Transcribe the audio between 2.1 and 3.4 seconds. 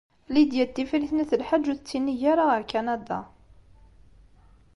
ara ɣer Kanada.